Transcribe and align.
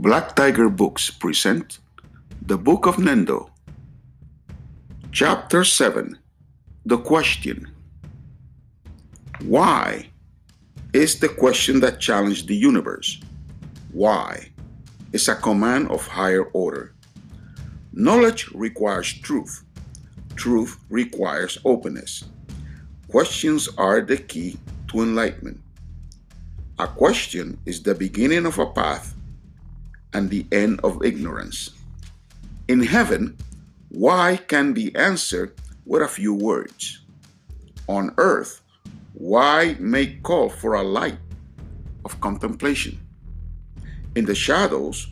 Black 0.00 0.36
Tiger 0.36 0.68
Books 0.68 1.10
present 1.10 1.80
The 2.46 2.56
Book 2.56 2.86
of 2.86 2.98
Nindo, 2.98 3.50
Chapter 5.10 5.64
7 5.64 6.16
The 6.86 6.98
Question. 6.98 7.66
Why 9.40 10.06
is 10.92 11.18
the 11.18 11.28
question 11.28 11.80
that 11.80 11.98
challenged 11.98 12.46
the 12.46 12.54
universe? 12.54 13.20
Why 13.90 14.50
is 15.12 15.26
a 15.26 15.34
command 15.34 15.90
of 15.90 16.06
higher 16.06 16.44
order. 16.52 16.94
Knowledge 17.92 18.52
requires 18.54 19.12
truth. 19.12 19.64
Truth 20.36 20.78
requires 20.90 21.58
openness. 21.64 22.22
Questions 23.08 23.68
are 23.76 24.00
the 24.00 24.18
key 24.18 24.58
to 24.92 25.02
enlightenment. 25.02 25.60
A 26.78 26.86
question 26.86 27.58
is 27.66 27.82
the 27.82 27.96
beginning 27.96 28.46
of 28.46 28.60
a 28.60 28.66
path 28.66 29.17
and 30.18 30.28
the 30.30 30.44
end 30.50 30.80
of 30.82 31.04
ignorance. 31.04 31.70
In 32.66 32.82
heaven, 32.82 33.38
why 33.88 34.36
can 34.36 34.72
be 34.72 34.90
answered 34.96 35.54
with 35.86 36.02
a 36.02 36.08
few 36.08 36.34
words. 36.34 37.00
On 37.88 38.12
earth, 38.18 38.60
why 39.14 39.74
may 39.80 40.18
call 40.20 40.50
for 40.50 40.74
a 40.74 40.82
light 40.82 41.18
of 42.04 42.20
contemplation. 42.20 43.00
In 44.14 44.26
the 44.26 44.34
shadows, 44.34 45.08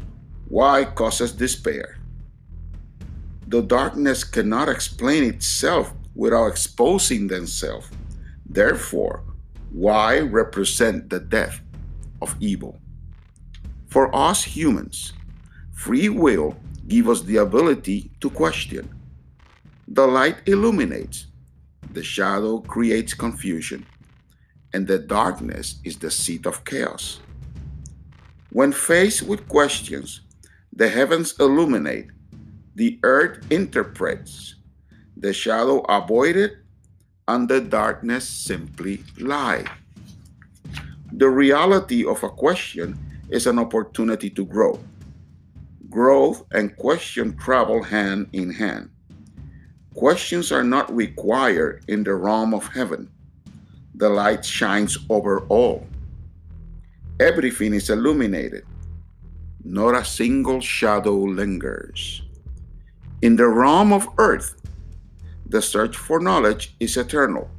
why 0.48 0.84
causes 0.84 1.32
despair. 1.32 1.98
The 3.48 3.62
darkness 3.62 4.22
cannot 4.22 4.68
explain 4.68 5.24
itself 5.24 5.94
without 6.14 6.48
exposing 6.48 7.28
themselves. 7.28 7.88
Therefore, 8.44 9.22
why 9.72 10.18
represent 10.18 11.08
the 11.08 11.20
death 11.20 11.60
of 12.20 12.34
evil? 12.40 12.78
For 13.96 14.14
us 14.14 14.44
humans, 14.44 15.14
free 15.72 16.10
will 16.10 16.54
gives 16.86 17.08
us 17.08 17.20
the 17.22 17.38
ability 17.38 18.10
to 18.20 18.28
question. 18.28 18.92
The 19.88 20.06
light 20.06 20.36
illuminates, 20.44 21.28
the 21.94 22.02
shadow 22.02 22.58
creates 22.58 23.14
confusion, 23.14 23.86
and 24.74 24.86
the 24.86 24.98
darkness 24.98 25.80
is 25.82 25.96
the 25.96 26.10
seat 26.10 26.44
of 26.44 26.62
chaos. 26.66 27.20
When 28.52 28.70
faced 28.70 29.22
with 29.22 29.48
questions, 29.48 30.20
the 30.74 30.90
heavens 30.90 31.32
illuminate, 31.40 32.08
the 32.74 33.00
earth 33.02 33.46
interprets, 33.48 34.56
the 35.16 35.32
shadow 35.32 35.78
avoided, 35.88 36.50
and 37.28 37.48
the 37.48 37.62
darkness 37.62 38.28
simply 38.28 39.04
lie. 39.18 39.64
The 41.12 41.30
reality 41.30 42.04
of 42.04 42.22
a 42.22 42.28
question 42.28 42.98
is 43.30 43.46
an 43.46 43.58
opportunity 43.58 44.30
to 44.30 44.44
grow. 44.44 44.78
Growth 45.90 46.44
and 46.52 46.76
question 46.76 47.36
travel 47.36 47.82
hand 47.82 48.28
in 48.32 48.50
hand. 48.50 48.90
Questions 49.94 50.52
are 50.52 50.64
not 50.64 50.94
required 50.94 51.84
in 51.88 52.04
the 52.04 52.14
realm 52.14 52.52
of 52.52 52.68
heaven. 52.68 53.10
The 53.94 54.08
light 54.08 54.44
shines 54.44 54.98
over 55.08 55.46
all. 55.48 55.86
Everything 57.18 57.72
is 57.72 57.88
illuminated. 57.88 58.64
Not 59.64 59.94
a 59.94 60.04
single 60.04 60.60
shadow 60.60 61.16
lingers. 61.16 62.22
In 63.22 63.36
the 63.36 63.48
realm 63.48 63.92
of 63.92 64.06
earth, 64.18 64.60
the 65.48 65.62
search 65.62 65.96
for 65.96 66.20
knowledge 66.20 66.76
is 66.78 66.98
eternal. 66.98 67.50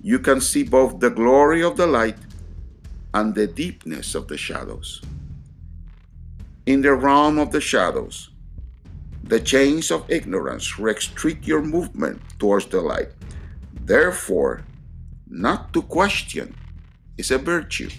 You 0.00 0.18
can 0.18 0.40
see 0.40 0.64
both 0.64 0.98
the 0.98 1.10
glory 1.10 1.62
of 1.62 1.76
the 1.76 1.86
light 1.86 2.18
and 3.14 3.34
the 3.34 3.46
deepness 3.46 4.14
of 4.14 4.28
the 4.28 4.36
shadows. 4.36 5.02
In 6.66 6.82
the 6.82 6.94
realm 6.94 7.38
of 7.38 7.52
the 7.52 7.60
shadows, 7.60 8.30
the 9.24 9.40
chains 9.40 9.90
of 9.90 10.10
ignorance 10.10 10.78
restrict 10.78 11.46
your 11.46 11.62
movement 11.62 12.20
towards 12.38 12.66
the 12.66 12.80
light. 12.80 13.10
Therefore, 13.84 14.62
not 15.28 15.72
to 15.72 15.82
question 15.82 16.54
is 17.16 17.30
a 17.30 17.38
virtue. 17.38 17.90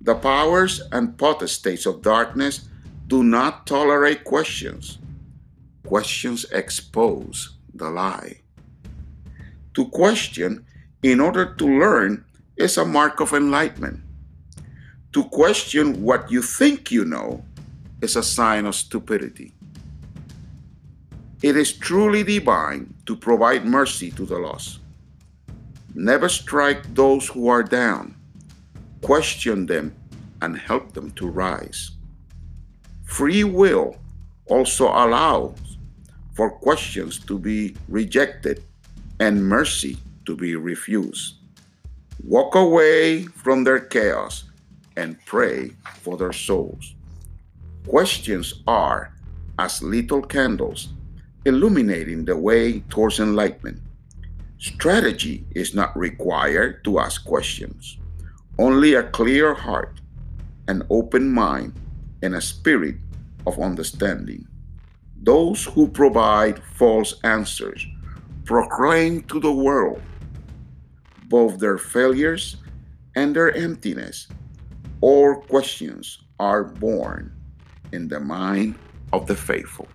The 0.00 0.14
powers 0.14 0.82
and 0.92 1.16
potestates 1.16 1.86
of 1.86 2.02
darkness 2.02 2.68
do 3.06 3.22
not 3.22 3.66
tolerate 3.66 4.24
questions. 4.24 4.98
Questions 5.86 6.44
expose 6.52 7.56
the 7.74 7.90
lie. 7.90 8.40
To 9.74 9.86
question 9.88 10.64
in 11.02 11.20
order 11.20 11.54
to 11.54 11.66
learn 11.78 12.24
is 12.58 12.76
a 12.76 12.84
mark 12.84 13.20
of 13.20 13.32
enlightenment. 13.32 14.00
To 15.12 15.24
question 15.24 16.02
what 16.02 16.30
you 16.30 16.42
think 16.42 16.90
you 16.90 17.04
know 17.04 17.44
is 18.02 18.16
a 18.16 18.22
sign 18.22 18.66
of 18.66 18.74
stupidity. 18.74 19.52
It 21.40 21.56
is 21.56 21.72
truly 21.72 22.24
divine 22.24 22.94
to 23.06 23.14
provide 23.16 23.64
mercy 23.64 24.10
to 24.12 24.26
the 24.26 24.38
lost. 24.38 24.80
Never 25.94 26.28
strike 26.28 26.94
those 26.94 27.28
who 27.28 27.48
are 27.48 27.62
down. 27.62 28.16
Question 29.02 29.66
them 29.66 29.94
and 30.42 30.58
help 30.58 30.92
them 30.92 31.12
to 31.12 31.28
rise. 31.28 31.92
Free 33.04 33.44
will 33.44 33.96
also 34.46 34.88
allows 34.88 35.78
for 36.34 36.50
questions 36.50 37.18
to 37.20 37.38
be 37.38 37.76
rejected 37.88 38.64
and 39.20 39.44
mercy 39.44 39.96
to 40.26 40.36
be 40.36 40.56
refused. 40.56 41.37
Walk 42.24 42.54
away 42.54 43.24
from 43.24 43.64
their 43.64 43.80
chaos 43.80 44.44
and 44.96 45.16
pray 45.24 45.70
for 46.02 46.16
their 46.16 46.32
souls. 46.32 46.94
Questions 47.86 48.62
are 48.66 49.14
as 49.58 49.82
little 49.82 50.22
candles 50.22 50.88
illuminating 51.44 52.24
the 52.24 52.36
way 52.36 52.80
towards 52.90 53.20
enlightenment. 53.20 53.80
Strategy 54.58 55.46
is 55.54 55.74
not 55.74 55.96
required 55.96 56.84
to 56.84 56.98
ask 56.98 57.24
questions. 57.24 57.96
Only 58.58 58.94
a 58.94 59.04
clear 59.04 59.54
heart, 59.54 60.00
an 60.66 60.82
open 60.90 61.30
mind, 61.32 61.72
and 62.22 62.34
a 62.34 62.40
spirit 62.40 62.96
of 63.46 63.60
understanding. 63.60 64.46
Those 65.22 65.64
who 65.64 65.88
provide 65.88 66.62
false 66.74 67.14
answers 67.22 67.86
proclaim 68.44 69.22
to 69.24 69.38
the 69.38 69.52
world 69.52 70.02
both 71.28 71.58
their 71.58 71.78
failures 71.78 72.56
and 73.14 73.34
their 73.36 73.52
emptiness. 73.52 74.28
All 75.00 75.36
questions 75.36 76.18
are 76.38 76.64
born 76.64 77.32
in 77.92 78.08
the 78.08 78.20
mind 78.20 78.74
of 79.12 79.26
the 79.26 79.36
faithful. 79.36 79.88